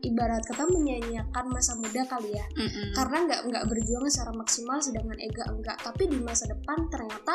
ibarat 0.04 0.44
kata 0.44 0.68
menyanyiakan 0.68 1.46
masa 1.48 1.80
muda 1.80 2.04
kali 2.06 2.36
ya 2.36 2.46
Mm-mm. 2.60 2.92
karena 2.92 3.18
nggak 3.24 3.42
nggak 3.48 3.64
berjuang 3.72 4.06
secara 4.12 4.32
maksimal 4.36 4.78
sedangkan 4.84 5.20
Ega 5.24 5.44
enggak 5.48 5.78
tapi 5.80 6.12
di 6.12 6.20
masa 6.20 6.46
depan 6.52 6.92
ternyata 6.92 7.34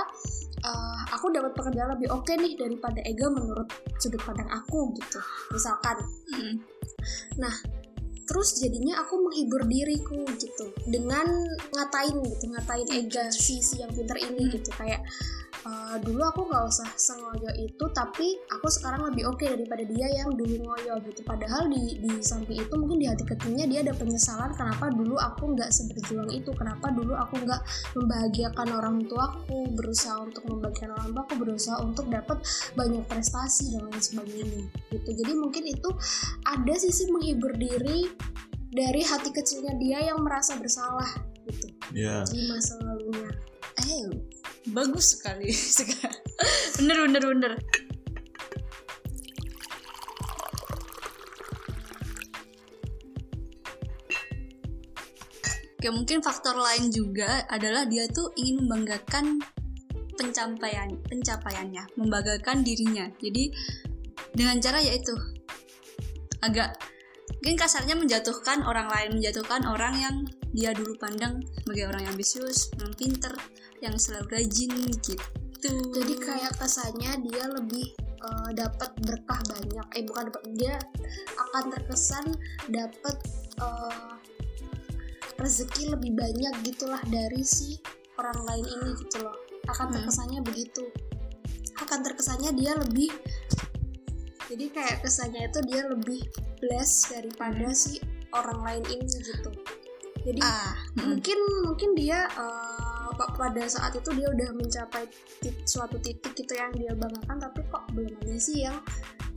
eh, 0.63 1.01
aku 1.17 1.33
dapat 1.33 1.57
pekerjaan 1.57 1.97
lebih 1.97 2.13
oke 2.13 2.33
nih 2.37 2.55
daripada 2.61 3.01
Ega 3.03 3.27
menurut 3.33 3.69
sudut 3.97 4.21
pandang 4.21 4.49
aku 4.53 4.93
gitu 5.01 5.21
misalkan 5.51 5.97
Mm-mm. 6.37 6.55
Terus 8.29 8.61
jadinya 8.61 9.01
aku 9.01 9.17
menghibur 9.25 9.65
diriku 9.65 10.21
gitu. 10.37 10.69
Dengan 10.85 11.25
ngatain 11.73 12.21
gitu 12.21 12.45
ngatain 12.53 12.89
Ega 12.93 13.33
si 13.33 13.65
si 13.65 13.81
yang 13.81 13.89
pinter 13.91 14.21
ini 14.21 14.53
gitu. 14.53 14.69
Kayak 14.77 15.01
eh, 15.65 15.97
dulu 16.05 16.21
aku 16.29 16.45
nggak 16.45 16.65
usah 16.69 16.89
sengoyo 17.01 17.49
itu 17.57 17.85
tapi 17.97 18.37
aku 18.53 18.69
sekarang 18.69 19.09
lebih 19.09 19.33
oke 19.33 19.43
daripada 19.49 19.81
dia 19.89 20.13
yang 20.13 20.37
dulu 20.37 20.61
ngoyo 20.61 21.01
gitu. 21.09 21.25
Padahal 21.25 21.73
di 21.73 21.97
di 22.05 22.21
samping 22.21 22.61
itu 22.61 22.75
mungkin 22.77 23.01
di 23.01 23.09
hati 23.09 23.25
kecilnya 23.25 23.65
dia 23.65 23.81
ada 23.81 23.97
penyesalan 23.97 24.53
kenapa 24.53 24.93
dulu 24.93 25.17
aku 25.17 25.57
nggak 25.57 25.73
seberjuang 25.73 26.29
itu 26.29 26.53
kenapa 26.53 26.93
dulu 26.93 27.17
aku 27.17 27.41
nggak 27.41 27.65
membahagiakan 27.97 28.69
orang 28.77 28.97
tuaku 29.09 29.73
berusaha 29.73 30.21
untuk 30.21 30.45
membahagiakan 30.45 30.93
orang 31.01 31.11
tuaku 31.17 31.33
berusaha 31.41 31.77
untuk 31.81 32.07
dapat 32.13 32.39
banyak 32.77 33.05
prestasi 33.09 33.73
dan 33.73 33.89
lain 33.89 34.03
sebagainya 34.03 34.63
gitu. 34.93 35.11
Jadi 35.17 35.33
mungkin 35.33 35.65
itu 35.65 35.91
ada 36.45 36.75
sisi 36.77 37.09
menghibur 37.09 37.57
diri 37.57 38.18
dari 38.69 39.01
hati 39.01 39.33
kecilnya 39.33 39.75
dia 39.81 40.13
yang 40.13 40.21
merasa 40.21 40.57
bersalah 40.61 41.09
gitu 41.49 41.67
ya 41.97 42.21
di 42.29 42.49
masa 42.49 42.77
lalunya 42.85 43.33
Eh, 43.87 44.11
bagus 44.75 45.15
sekali 45.15 45.55
sekarang. 45.79 46.19
bener 46.83 46.97
bener 47.07 47.23
bener. 47.25 47.53
Oke, 55.79 55.95
mungkin 55.95 56.19
faktor 56.27 56.59
lain 56.59 56.91
juga 56.91 57.47
adalah 57.47 57.87
dia 57.87 58.11
tuh 58.11 58.35
ingin 58.35 58.67
membanggakan 58.67 59.39
pencapaian 60.19 60.99
pencapaiannya, 61.07 61.87
membanggakan 61.95 62.67
dirinya. 62.67 63.07
Jadi 63.23 63.55
dengan 64.35 64.59
cara 64.59 64.83
yaitu 64.83 65.15
agak 66.43 66.75
mungkin 67.39 67.57
kasarnya 67.57 67.95
menjatuhkan 67.95 68.67
orang 68.67 68.91
lain, 68.91 69.19
menjatuhkan 69.21 69.63
orang 69.67 69.95
yang 69.99 70.17
dia 70.51 70.75
dulu 70.75 70.97
pandang 70.99 71.39
sebagai 71.63 71.87
orang 71.93 72.03
yang 72.09 72.13
ambisius, 72.17 72.73
yang 72.81 72.93
pinter, 72.99 73.35
yang 73.85 73.95
selalu 73.95 74.27
rajin 74.39 74.73
gitu. 74.91 75.15
jadi 75.91 76.15
kayak 76.23 76.55
kesannya 76.55 77.19
dia 77.27 77.45
lebih 77.51 77.91
eh, 77.99 78.51
dapat 78.55 78.95
berkah 79.03 79.43
banyak 79.51 79.87
eh 79.99 80.07
bukan 80.07 80.31
dapat 80.31 80.45
dia 80.55 80.79
akan 81.35 81.75
terkesan 81.75 82.27
dapat 82.71 83.17
eh, 83.59 84.15
rezeki 85.39 85.99
lebih 85.99 86.15
banyak 86.15 86.55
gitulah 86.63 87.03
dari 87.11 87.43
si 87.43 87.79
orang 88.23 88.39
lain 88.47 88.67
ini 88.67 88.91
gitu 89.03 89.23
loh 89.23 89.35
akan 89.67 89.91
Hmm. 89.91 89.95
terkesannya 89.99 90.41
begitu 90.43 90.85
akan 91.79 91.99
terkesannya 92.03 92.51
dia 92.59 92.73
lebih 92.75 93.11
jadi 94.49 94.65
kayak 94.73 94.97
kesannya 95.05 95.47
itu 95.47 95.61
dia 95.69 95.85
lebih 95.85 96.21
blessed 96.65 97.13
daripada 97.13 97.69
si 97.77 98.01
orang 98.33 98.61
lain 98.65 98.85
ini 98.89 99.07
gitu. 99.21 99.51
Jadi 100.25 100.41
ah, 100.45 100.77
mungkin 101.05 101.39
mungkin 101.65 101.91
dia 101.97 102.29
pa- 103.19 103.35
pada 103.35 103.67
saat 103.67 103.93
itu 103.99 104.11
dia 104.15 104.31
udah 104.31 104.51
mencapai 104.55 105.11
tit- 105.43 105.67
suatu 105.67 105.99
titik 105.99 106.39
gitu 106.39 106.55
yang 106.55 106.71
dia 106.79 106.95
banggakan 106.95 107.37
tapi 107.43 107.61
kok 107.67 107.85
belum 107.91 108.15
ada 108.23 108.37
sih 108.39 108.63
yang 108.63 108.79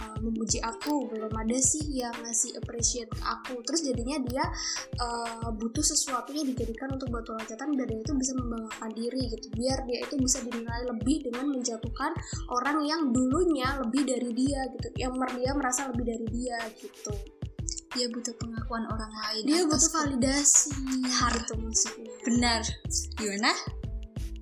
eh, 0.02 0.18
memuji 0.26 0.58
aku 0.66 1.06
belum 1.14 1.30
ada 1.30 1.58
sih 1.62 1.86
yang 1.94 2.14
ngasih 2.26 2.58
appreciate 2.58 3.12
ke 3.14 3.22
aku 3.22 3.62
terus 3.62 3.86
jadinya 3.86 4.18
dia 4.26 4.46
eh, 4.98 5.50
butuh 5.54 5.86
sesuatu 5.86 6.34
yang 6.34 6.50
dijadikan 6.50 6.98
untuk 6.98 7.14
batu 7.14 7.38
loncatan 7.38 7.78
biar 7.78 7.88
dia 7.88 8.00
itu 8.02 8.14
bisa 8.18 8.34
membanggakan 8.34 8.90
diri 8.98 9.22
gitu 9.30 9.48
biar 9.54 9.80
dia 9.86 10.00
itu 10.04 10.16
bisa 10.18 10.42
dinilai 10.42 10.82
lebih 10.90 11.18
dengan 11.30 11.46
menjatuhkan 11.54 12.12
orang 12.50 12.82
yang 12.82 13.02
dulunya 13.14 13.78
lebih 13.78 14.04
dari 14.10 14.30
dia 14.34 14.66
gitu 14.74 14.88
yang 14.98 15.14
mer- 15.16 15.38
dia 15.38 15.54
merasa 15.56 15.88
lebih 15.94 16.06
dari 16.10 16.28
dia 16.28 16.58
gitu 16.82 17.14
dia 17.92 18.08
butuh 18.08 18.32
pengakuan 18.40 18.88
orang 18.88 19.12
lain. 19.12 19.44
dia 19.44 19.62
butuh 19.68 19.92
validasi 19.92 20.72
gitu 21.12 21.54
maksudnya 21.60 22.14
benar. 22.24 22.62
Gimana? 23.20 23.52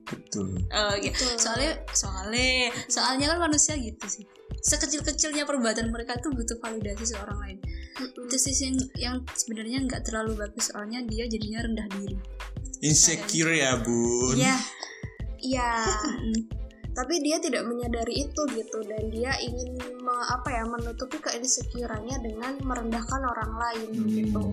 betul 0.10 0.58
Oh, 0.74 0.94
gitu. 1.02 1.22
Betul. 1.22 1.38
Soalnya 1.38 1.72
soalnya 1.94 2.74
soalnya 2.90 3.26
kan 3.34 3.40
manusia 3.46 3.74
gitu 3.78 4.06
sih. 4.10 4.26
Sekecil-kecilnya 4.60 5.48
perbuatan 5.48 5.88
mereka 5.90 6.20
tuh 6.20 6.36
butuh 6.36 6.60
validasi 6.60 7.16
seorang 7.16 7.38
lain. 7.40 7.58
Mm-mm. 8.00 8.28
Itu 8.28 8.36
sih 8.36 8.54
yang, 8.60 8.76
yang 8.96 9.16
sebenarnya 9.32 9.80
nggak 9.88 10.04
terlalu 10.08 10.36
bagus 10.36 10.72
soalnya 10.72 11.00
dia 11.08 11.26
jadinya 11.28 11.64
rendah 11.64 11.88
diri. 11.96 12.18
insecure 12.80 13.52
ya 13.60 13.76
bun 13.84 14.40
Iya. 14.40 14.56
Iya, 15.40 15.72
Mm-mm. 15.84 16.36
tapi 17.00 17.24
dia 17.24 17.40
tidak 17.40 17.64
menyadari 17.64 18.28
itu 18.28 18.42
gitu 18.52 18.84
dan 18.84 19.08
dia 19.08 19.32
ingin 19.40 19.72
me- 20.04 20.28
apa 20.36 20.52
ya 20.52 20.64
menutupi 20.68 21.16
keinsecurannya 21.24 22.20
dengan 22.20 22.60
merendahkan 22.60 23.24
orang 23.24 23.56
lain 23.56 23.90
Hmm. 23.96 24.12
gitu. 24.12 24.44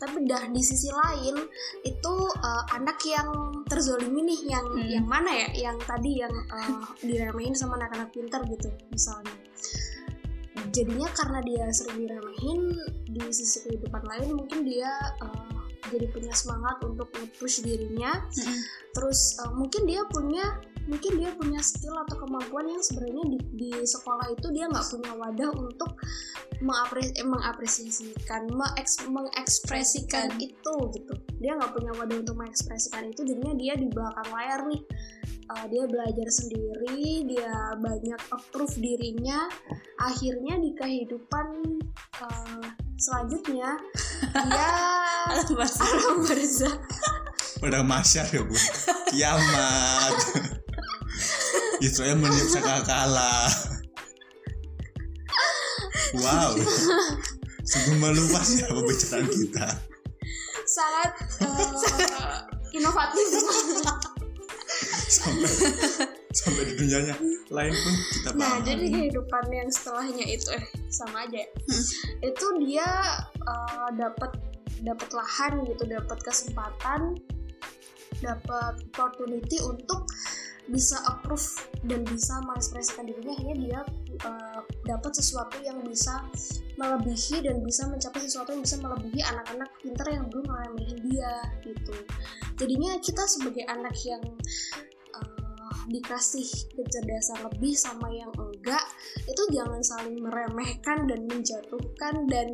Tapi 0.00 0.24
dah 0.24 0.48
di 0.48 0.64
sisi 0.64 0.88
lain 0.88 1.44
itu 1.84 2.14
eh, 2.40 2.64
anak 2.72 2.96
yang 3.04 3.28
terzolimi 3.68 4.32
nih 4.32 4.40
yang 4.48 4.64
Hmm. 4.64 4.88
yang 4.88 5.06
mana 5.06 5.28
ya? 5.28 5.48
Yang 5.68 5.76
tadi 5.84 6.10
yang 6.24 6.32
eh, 6.32 6.72
diremehin 7.04 7.52
sama 7.52 7.76
anak-anak 7.76 8.08
pintar 8.16 8.40
gitu 8.48 8.72
misalnya. 8.88 9.36
Jadinya 10.72 11.08
karena 11.12 11.44
dia 11.44 11.68
sering 11.68 12.00
diremehin 12.08 12.60
di 13.12 13.20
sisi 13.28 13.68
kehidupan 13.68 14.08
lain 14.08 14.40
mungkin 14.40 14.64
dia 14.64 14.88
eh, 15.20 15.60
jadi 15.90 16.06
punya 16.14 16.32
semangat 16.32 16.80
untuk 16.86 17.10
nge-push 17.12 17.66
dirinya 17.66 18.22
Mm-mm. 18.30 18.58
terus 18.94 19.34
uh, 19.42 19.50
mungkin 19.50 19.90
dia 19.90 20.06
punya 20.06 20.62
mungkin 20.90 21.22
dia 21.22 21.30
punya 21.38 21.62
skill 21.62 21.94
atau 22.02 22.26
kemampuan 22.26 22.66
yang 22.66 22.82
sebenarnya 22.82 23.24
di, 23.30 23.38
di 23.54 23.70
sekolah 23.86 24.26
itu 24.34 24.50
dia 24.50 24.66
nggak 24.66 24.86
punya 24.90 25.12
wadah 25.14 25.50
untuk 25.54 25.90
mengapres 26.60 27.14
eh, 27.14 27.24
mengapresiasikan 27.24 28.50
mengeks- 28.50 29.06
mengekspresikan 29.06 30.34
itu 30.42 30.74
gitu. 30.92 31.14
Dia 31.38 31.54
nggak 31.54 31.72
punya 31.72 31.94
wadah 31.94 32.16
untuk 32.18 32.36
mengekspresikan 32.36 33.06
itu 33.08 33.22
jadinya 33.22 33.54
dia 33.54 33.78
di 33.78 33.86
belakang 33.86 34.28
layar 34.34 34.60
nih. 34.66 34.82
Uh, 35.50 35.66
dia 35.66 35.82
belajar 35.82 36.30
sendiri 36.30 37.26
dia 37.26 37.54
banyak 37.78 38.20
approve 38.34 38.74
dirinya. 38.78 39.46
Akhirnya 39.98 40.58
di 40.58 40.70
kehidupan 40.74 41.46
uh, 42.22 42.66
selanjutnya 43.00 43.80
dia 44.30 44.68
alam 45.80 46.20
barzah 46.20 46.74
Padang 47.60 47.88
masyar 47.88 48.28
ya 48.28 48.44
bun 48.44 48.62
Kiamat 49.08 50.16
Israel 51.80 52.16
meniup 52.20 52.48
kalah 52.84 53.48
Wow. 56.10 56.58
Sungguh 57.62 57.96
meluas 58.02 58.58
ya 58.58 58.66
pembicaraan 58.66 59.30
kita. 59.30 59.66
Sangat 60.66 61.10
uh, 61.46 62.42
inovatif. 62.74 63.26
Sampai 65.06 65.50
Sampai 66.30 66.62
di 66.62 66.74
dunianya 66.78 67.14
lain 67.50 67.74
pun 67.74 67.94
kita 68.14 68.30
nah 68.38 68.62
paham. 68.62 68.62
jadi 68.62 68.86
kehidupan 68.86 69.44
yang 69.50 69.66
setelahnya 69.66 70.26
itu 70.30 70.46
eh 70.54 70.64
sama 70.86 71.26
aja 71.26 71.42
ya. 71.42 71.48
itu 72.22 72.46
dia 72.62 72.86
uh, 73.42 73.90
dapat 73.98 74.38
dapat 74.86 75.10
lahan 75.10 75.66
gitu 75.66 75.90
dapat 75.90 76.18
kesempatan 76.22 77.18
dapat 78.22 78.78
opportunity 78.94 79.58
untuk 79.66 80.06
bisa 80.70 80.96
approve 81.06 81.66
dan 81.84 82.06
bisa 82.06 82.38
mengekspresikan 82.46 83.04
dirinya 83.04 83.34
akhirnya 83.34 83.56
dia 83.58 83.80
uh, 84.24 84.60
dapat 84.86 85.12
sesuatu 85.18 85.58
yang 85.60 85.82
bisa 85.82 86.22
melebihi 86.78 87.44
dan 87.44 87.60
bisa 87.60 87.90
mencapai 87.90 88.22
sesuatu 88.22 88.54
yang 88.54 88.62
bisa 88.62 88.78
melebihi 88.78 89.20
anak-anak 89.26 89.70
pintar 89.82 90.06
yang 90.08 90.24
belum 90.30 90.46
meremehin 90.46 90.98
dia 91.10 91.34
gitu. 91.66 91.94
Jadinya 92.56 92.96
kita 93.02 93.26
sebagai 93.26 93.66
anak 93.66 93.96
yang 94.06 94.22
uh, 95.18 95.78
dikasih 95.90 96.46
kecerdasan 96.78 97.42
lebih 97.50 97.74
sama 97.74 98.08
yang 98.14 98.30
enggak 98.38 98.86
itu 99.26 99.42
jangan 99.50 99.82
saling 99.82 100.22
meremehkan 100.22 101.08
dan 101.10 101.20
menjatuhkan 101.26 102.14
dan 102.28 102.48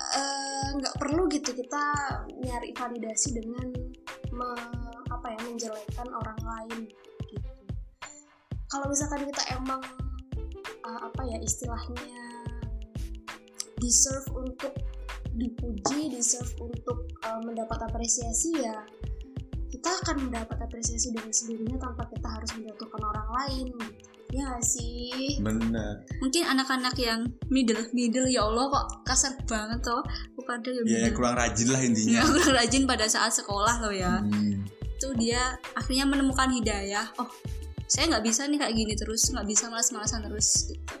eh, 0.00 0.68
nggak 0.80 0.96
perlu 0.96 1.28
gitu 1.28 1.52
kita 1.52 1.84
nyari 2.40 2.72
validasi 2.72 3.36
dengan 3.36 3.68
me- 4.32 4.90
apa 5.10 5.36
ya 5.36 5.40
menjelekkan 5.44 6.08
orang 6.08 6.39
lain 6.60 6.80
gitu. 7.28 7.50
Kalau 8.70 8.86
misalkan 8.86 9.26
kita 9.26 9.42
emang 9.56 9.82
eh, 10.64 11.00
apa 11.00 11.22
ya 11.26 11.38
istilahnya 11.40 12.20
deserve 13.80 14.28
untuk 14.36 14.74
dipuji 15.34 16.12
deserve 16.12 16.52
untuk 16.60 17.08
eh, 17.24 17.40
mendapat 17.42 17.78
apresiasi 17.88 18.60
ya 18.60 18.84
kita 19.70 19.88
akan 20.04 20.28
mendapat 20.28 20.58
apresiasi 20.60 21.14
dengan 21.14 21.30
sendirinya 21.30 21.78
tanpa 21.78 22.04
kita 22.10 22.28
harus 22.28 22.50
menjatuhkan 22.58 23.00
orang 23.00 23.28
lain 23.38 23.68
ya 24.30 24.50
sih? 24.62 25.38
Bener 25.42 26.06
mungkin 26.22 26.42
anak-anak 26.46 26.94
yang 26.98 27.26
middle 27.50 27.82
middle 27.90 28.26
ya 28.30 28.46
Allah 28.46 28.66
kok 28.70 28.86
kasar 29.06 29.34
banget 29.46 29.82
toh. 29.82 30.02
Pada 30.42 30.66
yang 30.66 30.82
ya 30.82 31.06
middle. 31.06 31.14
kurang 31.14 31.34
rajin 31.38 31.68
lah 31.70 31.80
intinya. 31.82 32.18
Ya, 32.18 32.22
kurang 32.26 32.54
rajin 32.58 32.82
pada 32.86 33.06
saat 33.06 33.32
sekolah 33.34 33.74
loh 33.86 33.94
ya. 33.94 34.18
Hmm. 34.18 34.66
Itu 35.00 35.16
dia 35.16 35.56
akhirnya 35.72 36.04
menemukan 36.04 36.52
hidayah. 36.52 37.08
Oh 37.16 37.32
saya 37.90 38.06
nggak 38.06 38.24
bisa 38.28 38.46
nih 38.46 38.58
kayak 38.62 38.74
gini 38.78 38.94
terus 38.94 39.26
nggak 39.34 39.48
bisa 39.50 39.66
malas-malasan 39.66 40.22
terus 40.22 40.70
gitu. 40.70 40.94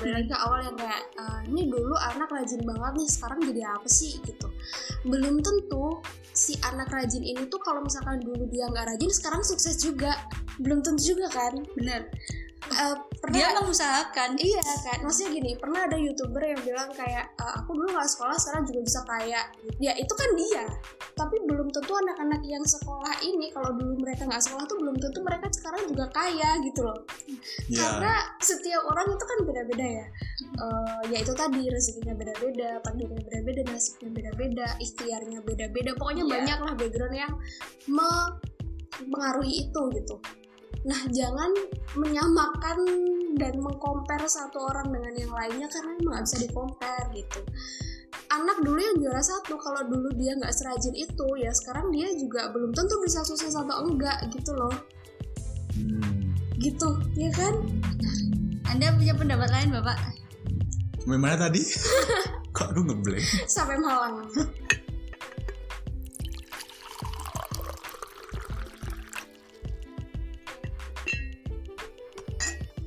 Balik 0.00 0.28
ke 0.28 0.36
awal 0.36 0.60
yang 0.64 0.76
kayak 0.76 1.02
eh, 1.16 1.40
ini 1.48 1.72
dulu 1.72 1.96
anak 1.96 2.28
rajin 2.28 2.60
banget 2.66 2.92
nih 3.00 3.08
sekarang 3.08 3.40
jadi 3.48 3.62
apa 3.70 3.88
sih? 3.88 4.20
Gitu. 4.20 4.48
Belum 5.08 5.40
tentu 5.40 6.04
si 6.36 6.52
anak 6.60 6.92
rajin 6.92 7.24
ini 7.24 7.48
tuh 7.48 7.62
kalau 7.64 7.80
misalkan 7.80 8.20
dulu 8.20 8.44
dia 8.52 8.68
nggak 8.68 8.92
rajin 8.92 9.08
sekarang 9.08 9.40
sukses 9.40 9.80
juga. 9.80 10.20
Belum 10.60 10.84
tentu 10.84 11.16
juga 11.16 11.32
kan? 11.32 11.64
Bener 11.72 12.12
Eh, 12.68 12.96
pernah 13.24 13.36
dia 13.40 13.56
mengusahakan. 13.56 14.36
Iya 14.36 14.60
kan 14.84 15.00
maksudnya 15.00 15.32
gini 15.32 15.56
pernah 15.56 15.88
ada 15.88 15.96
youtuber 15.96 16.44
yang 16.44 16.60
bilang 16.60 16.92
kayak 16.92 17.32
"Eh, 17.40 17.52
aku 17.56 17.72
dulu 17.72 17.88
nggak 17.88 18.04
sekolah 18.04 18.36
sekarang 18.36 18.68
juga 18.68 18.80
bisa 18.84 19.00
kaya. 19.08 19.40
Ya 19.80 19.92
itu 19.96 20.12
kan 20.12 20.30
dia. 20.36 20.64
Tapi 21.16 21.40
belum 21.48 21.72
tentu 21.72 21.92
anak-anak 21.96 22.44
yang 22.44 22.60
sekolah 22.60 23.16
ini 23.24 23.48
kalau 23.50 23.72
dulu 23.72 23.96
mereka 24.04 24.28
nggak 24.28 24.44
sekolah 24.44 24.64
tuh 24.68 24.76
belum 24.76 24.96
tentu 25.00 25.18
mereka 25.24 25.48
sekarang 25.50 25.82
juga 25.88 26.04
kaya 26.12 26.50
gitu 26.60 26.80
loh. 26.84 27.00
Ya 27.72 27.80
karena 27.80 28.12
setiap 28.44 28.82
orang 28.92 29.08
itu 29.08 29.24
kan 29.24 29.38
beda-beda 29.48 29.86
ya. 30.04 30.06
Eh, 30.60 31.00
ya 31.16 31.18
itu 31.24 31.32
tadi 31.32 31.62
rezekinya 31.64 32.12
beda-beda 32.12 32.76
takdirnya 32.84 33.20
beda-beda 33.24 33.60
nasibnya 33.72 34.10
beda-beda 34.12 34.66
ikhtiarnya 34.78 35.38
beda-beda. 35.42 35.90
Pokoknya 35.96 36.24
Iya. 36.28 36.32
banyak 36.36 36.58
lah 36.60 36.74
background 36.76 37.16
yang 37.16 37.32
mempengaruhi 37.88 39.64
itu 39.64 39.80
gitu 39.96 40.16
nah 40.80 41.00
jangan 41.12 41.50
menyamakan 41.92 42.78
dan 43.36 43.60
mengcompare 43.60 44.24
satu 44.24 44.64
orang 44.64 44.88
dengan 44.88 45.12
yang 45.12 45.32
lainnya 45.32 45.68
karena 45.68 45.92
emang 45.96 46.12
nggak 46.16 46.24
bisa 46.24 46.36
di-compare 46.40 47.06
gitu 47.12 47.40
anak 48.30 48.58
dulu 48.62 48.78
yang 48.78 48.96
juara 48.96 49.20
satu 49.20 49.58
kalau 49.58 49.82
dulu 49.86 50.08
dia 50.14 50.32
nggak 50.34 50.54
serajin 50.54 50.94
itu 50.94 51.26
ya 51.36 51.50
sekarang 51.52 51.90
dia 51.90 52.08
juga 52.14 52.48
belum 52.50 52.70
tentu 52.70 52.96
bisa 53.02 53.20
sukses 53.22 53.52
atau 53.52 53.86
enggak 53.86 54.18
gitu 54.32 54.52
loh 54.54 54.72
Hmm. 55.70 56.34
gitu 56.58 56.98
ya 57.14 57.30
kan 57.30 57.54
anda 58.66 58.90
punya 58.90 59.14
pendapat 59.14 59.48
lain 59.54 59.70
bapak 59.70 59.94
Gimana 61.00 61.38
tadi? 61.38 61.62
Kok 62.54 62.74
aku 62.74 62.80
ngeblank? 62.84 63.22
sampai 63.46 63.78
malang 63.78 64.26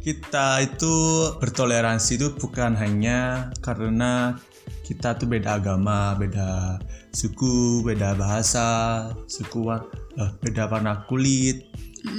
Kita 0.03 0.59
itu 0.59 0.95
bertoleransi 1.39 2.19
itu 2.19 2.35
bukan 2.35 2.75
hanya 2.75 3.47
karena 3.63 4.35
kita 4.83 5.15
tuh 5.15 5.31
beda 5.31 5.63
agama, 5.63 6.11
beda 6.19 6.75
suku, 7.15 7.79
beda 7.87 8.11
bahasa, 8.19 9.07
suku 9.31 9.71
eh, 9.71 10.31
beda 10.43 10.67
warna 10.67 11.07
kulit, 11.07 11.71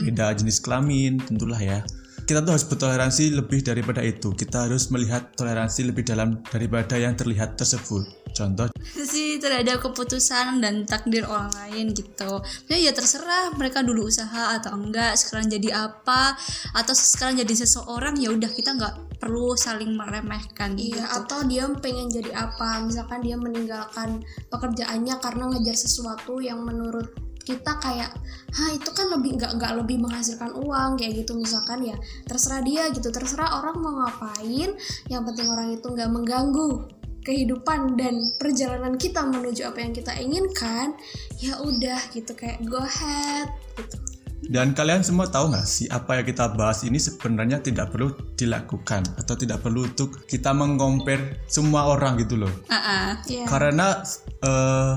beda 0.08 0.32
jenis 0.32 0.64
kelamin, 0.64 1.20
tentulah 1.20 1.60
ya. 1.60 1.84
Kita 2.24 2.40
tuh 2.40 2.56
harus 2.56 2.64
bertoleransi 2.64 3.36
lebih 3.36 3.60
daripada 3.60 4.00
itu. 4.00 4.32
Kita 4.32 4.64
harus 4.64 4.88
melihat 4.88 5.36
toleransi 5.36 5.92
lebih 5.92 6.08
dalam 6.08 6.40
daripada 6.48 6.96
yang 6.96 7.12
terlihat 7.20 7.60
tersebut. 7.60 8.23
Contoh. 8.34 8.66
Sih 8.82 9.38
terhadap 9.38 9.78
keputusan 9.78 10.58
dan 10.58 10.82
takdir 10.90 11.22
orang 11.22 11.54
lain 11.54 11.94
gitu. 11.94 12.42
Ya 12.66 12.76
ya 12.76 12.90
terserah 12.90 13.54
mereka 13.54 13.86
dulu 13.86 14.10
usaha 14.10 14.58
atau 14.58 14.74
enggak 14.74 15.14
sekarang 15.14 15.46
jadi 15.46 15.86
apa 15.86 16.34
atau 16.74 16.92
sekarang 16.92 17.38
jadi 17.38 17.54
seseorang 17.62 18.18
ya 18.18 18.34
udah 18.34 18.50
kita 18.50 18.74
nggak 18.74 19.22
perlu 19.22 19.54
saling 19.54 19.94
meremehkan 19.94 20.74
Iya, 20.74 21.06
gitu. 21.06 21.16
atau 21.22 21.38
dia 21.46 21.64
pengen 21.78 22.10
jadi 22.10 22.34
apa? 22.34 22.82
Misalkan 22.82 23.22
dia 23.22 23.38
meninggalkan 23.38 24.26
pekerjaannya 24.50 25.14
karena 25.22 25.44
ngejar 25.54 25.78
sesuatu 25.78 26.42
yang 26.42 26.58
menurut 26.66 27.14
kita 27.44 27.76
kayak, 27.76 28.08
hah 28.56 28.70
itu 28.72 28.88
kan 28.96 29.12
lebih 29.12 29.36
nggak 29.36 29.60
nggak 29.60 29.72
lebih 29.84 30.00
menghasilkan 30.00 30.50
uang 30.58 30.96
kayak 30.98 31.22
gitu. 31.22 31.38
Misalkan 31.38 31.86
ya 31.86 31.94
terserah 32.26 32.64
dia 32.66 32.90
gitu. 32.90 33.14
Terserah 33.14 33.62
orang 33.62 33.78
mau 33.78 33.94
ngapain 34.02 34.74
yang 35.06 35.22
penting 35.22 35.46
orang 35.52 35.70
itu 35.70 35.86
nggak 35.86 36.10
mengganggu 36.10 37.03
kehidupan 37.24 37.96
dan 37.96 38.20
perjalanan 38.36 39.00
kita 39.00 39.24
menuju 39.24 39.64
apa 39.64 39.80
yang 39.80 39.92
kita 39.96 40.12
inginkan 40.20 40.94
ya 41.40 41.58
udah 41.64 41.98
gitu 42.12 42.36
kayak 42.36 42.60
go 42.68 42.78
ahead 42.78 43.48
gitu 43.80 43.96
Dan 44.44 44.76
kalian 44.76 45.00
semua 45.00 45.24
tahu 45.24 45.56
nggak 45.56 45.64
sih 45.64 45.88
apa 45.88 46.20
yang 46.20 46.26
kita 46.28 46.52
bahas 46.52 46.84
ini 46.84 47.00
sebenarnya 47.00 47.64
tidak 47.64 47.96
perlu 47.96 48.12
dilakukan 48.36 49.00
atau 49.16 49.34
tidak 49.40 49.64
perlu 49.64 49.88
untuk 49.88 50.28
kita 50.28 50.52
mengcompare 50.52 51.48
semua 51.48 51.88
orang 51.88 52.20
gitu 52.20 52.36
loh. 52.36 52.52
Ah, 52.68 52.76
ah. 52.76 53.06
ya 53.24 53.48
Karena 53.48 54.04
eh, 54.44 54.94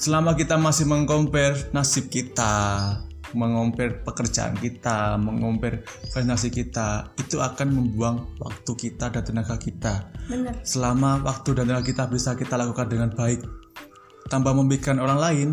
selama 0.00 0.32
kita 0.32 0.56
masih 0.56 0.88
mengcompare 0.88 1.76
nasib 1.76 2.08
kita, 2.08 2.96
mengcompare 3.36 4.00
pekerjaan 4.06 4.56
kita, 4.56 5.20
mengcompare 5.20 5.84
finansi 6.14 6.48
kita, 6.48 7.12
itu 7.18 7.42
akan 7.42 7.68
membuang 7.68 8.38
waktu 8.40 8.72
kita 8.78 9.10
dan 9.12 9.22
tenaga 9.26 9.58
kita. 9.60 10.13
Bener. 10.30 10.54
Selama 10.64 11.20
waktu 11.24 11.56
dan 11.58 11.68
tenaga 11.68 11.84
kita 11.84 12.04
bisa 12.08 12.36
kita 12.38 12.56
lakukan 12.56 12.88
dengan 12.88 13.10
baik 13.12 13.44
tanpa 14.28 14.56
memikirkan 14.56 15.00
orang 15.00 15.18
lain, 15.20 15.48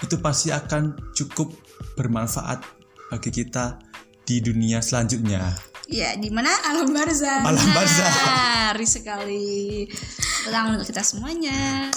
itu 0.00 0.16
pasti 0.20 0.52
akan 0.52 0.96
cukup 1.12 1.52
bermanfaat 1.96 2.64
bagi 3.12 3.30
kita 3.30 3.78
di 4.24 4.40
dunia 4.40 4.80
selanjutnya. 4.80 5.52
ya 5.84 6.16
di 6.16 6.32
mana? 6.32 6.48
Alam 6.72 6.96
barzah. 6.96 7.44
Alam 7.44 7.68
barzah. 7.76 8.08
Menarik 8.08 8.88
sekali. 8.88 9.84
Tangan 10.48 10.80
untuk 10.80 10.88
kita 10.88 11.04
semuanya 11.04 11.92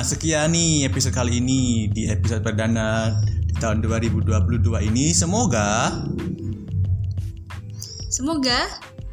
Nah, 0.00 0.08
sekian 0.08 0.56
nih 0.56 0.88
episode 0.88 1.12
kali 1.12 1.44
ini 1.44 1.84
di 1.92 2.08
episode 2.08 2.40
perdana 2.40 3.20
di 3.20 3.52
tahun 3.60 3.84
2022 3.84 4.32
ini. 4.88 5.12
Semoga 5.12 5.92
Semoga 8.08 8.64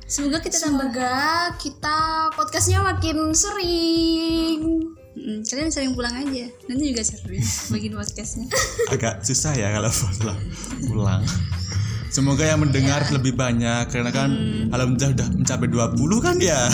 Semoga 0.08 0.40
kita 0.40 0.56
tambah 0.64 0.88
Semoga 0.88 1.52
kita 1.60 2.32
podcastnya 2.40 2.80
makin 2.80 3.36
sering. 3.36 4.64
Mm, 5.12 5.44
Kalian 5.44 5.76
sering 5.76 5.92
pulang 5.92 6.24
aja 6.24 6.48
Nanti 6.72 6.96
juga 6.96 7.04
sering 7.04 7.44
Bikin 7.68 7.92
podcastnya 7.92 8.48
agak 8.96 9.28
susah 9.28 9.60
ya 9.60 9.76
kalau 9.76 9.92
pulang. 9.92 10.40
pulang. 10.88 11.22
Semoga 12.08 12.44
yang 12.48 12.64
mendengar 12.64 13.04
lebih 13.12 13.36
banyak 13.36 13.92
karena 13.92 14.12
kan 14.16 14.30
alhamdulillah 14.72 15.14
udah 15.18 15.28
mencapai 15.36 15.68
20 15.68 16.26
kan 16.26 16.36
ya. 16.40 16.62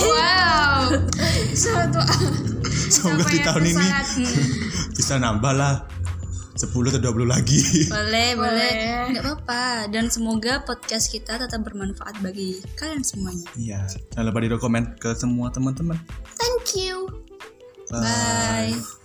Wow. 0.00 0.96
Suatu 1.52 2.00
Semoga 2.88 3.28
di 3.28 3.44
tahun 3.44 3.68
ini 3.68 3.76
sangat 3.76 4.06
bisa 4.96 5.20
nambah 5.20 5.52
lah 5.52 5.84
10 6.56 6.72
atau 6.72 7.00
20 7.12 7.28
lagi. 7.28 7.60
Boleh, 7.92 8.32
boleh 8.32 8.70
Boleh. 8.72 9.12
Nggak 9.12 9.24
apa-apa 9.24 9.92
Dan 9.92 10.08
semoga 10.08 10.64
podcast 10.64 11.12
kita 11.12 11.36
tetap 11.36 11.60
bermanfaat 11.64 12.20
bagi 12.24 12.64
kalian 12.80 13.04
semuanya 13.04 13.48
Iya, 13.60 13.80
jangan 14.16 14.32
lupa 14.32 14.40
di 14.40 14.48
ke 14.96 15.10
semua 15.16 15.52
teman-teman. 15.52 16.00
Thank 16.40 16.80
you. 16.80 17.12
Bye 17.92 18.99